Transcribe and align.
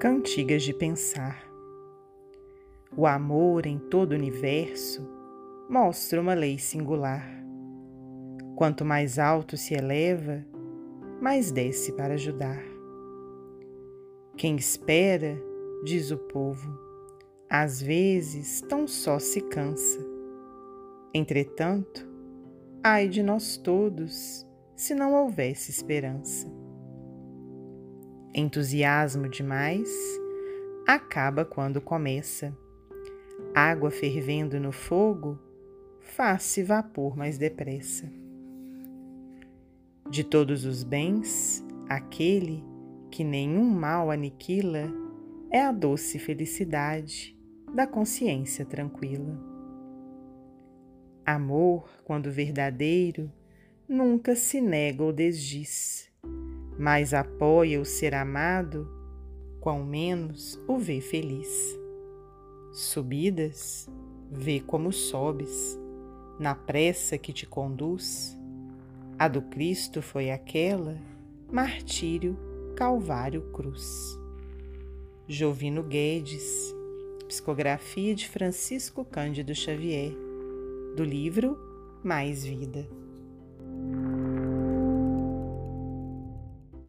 Cantigas 0.00 0.62
de 0.62 0.72
pensar. 0.72 1.44
O 2.96 3.06
amor 3.06 3.66
em 3.66 3.78
todo 3.78 4.12
o 4.12 4.14
universo 4.14 5.06
mostra 5.68 6.18
uma 6.18 6.32
lei 6.32 6.58
singular. 6.58 7.22
Quanto 8.56 8.82
mais 8.82 9.18
alto 9.18 9.58
se 9.58 9.74
eleva, 9.74 10.42
mais 11.20 11.52
desce 11.52 11.92
para 11.92 12.14
ajudar. 12.14 12.62
Quem 14.38 14.56
espera, 14.56 15.38
diz 15.84 16.10
o 16.10 16.16
povo, 16.16 16.80
às 17.46 17.82
vezes 17.82 18.62
tão 18.62 18.88
só 18.88 19.18
se 19.18 19.42
cansa. 19.42 20.00
Entretanto, 21.12 22.08
ai 22.82 23.06
de 23.06 23.22
nós 23.22 23.58
todos 23.58 24.46
se 24.74 24.94
não 24.94 25.12
houvesse 25.12 25.70
esperança. 25.70 26.59
Entusiasmo 28.32 29.28
demais 29.28 29.90
acaba 30.86 31.44
quando 31.44 31.80
começa. 31.80 32.56
Água 33.52 33.90
fervendo 33.90 34.60
no 34.60 34.70
fogo 34.70 35.36
faz-se 35.98 36.62
vapor 36.62 37.16
mais 37.16 37.36
depressa. 37.36 38.08
De 40.08 40.22
todos 40.22 40.64
os 40.64 40.84
bens, 40.84 41.64
aquele 41.88 42.62
que 43.10 43.24
nenhum 43.24 43.64
mal 43.64 44.12
aniquila 44.12 44.88
é 45.50 45.60
a 45.62 45.72
doce 45.72 46.16
felicidade 46.16 47.36
da 47.74 47.84
consciência 47.84 48.64
tranquila. 48.64 49.36
Amor, 51.26 51.90
quando 52.04 52.30
verdadeiro, 52.30 53.28
nunca 53.88 54.36
se 54.36 54.60
nega 54.60 55.02
ou 55.02 55.12
desdiz 55.12 56.09
mais 56.80 57.12
apoia 57.12 57.78
o 57.78 57.84
ser 57.84 58.14
amado, 58.14 58.90
quão 59.60 59.84
menos 59.84 60.58
o 60.66 60.78
vê 60.78 60.98
feliz. 60.98 61.78
Subidas, 62.72 63.86
vê 64.32 64.60
como 64.60 64.90
sobes, 64.90 65.78
na 66.38 66.54
pressa 66.54 67.18
que 67.18 67.34
te 67.34 67.44
conduz. 67.44 68.34
A 69.18 69.28
do 69.28 69.42
Cristo 69.42 70.00
foi 70.00 70.30
aquela, 70.30 70.96
martírio, 71.52 72.34
calvário, 72.74 73.42
cruz. 73.52 74.18
Jovino 75.28 75.82
Guedes, 75.82 76.74
psicografia 77.28 78.14
de 78.14 78.26
Francisco 78.26 79.04
Cândido 79.04 79.54
Xavier, 79.54 80.14
do 80.96 81.04
livro 81.04 81.58
Mais 82.02 82.42
Vida. 82.42 82.99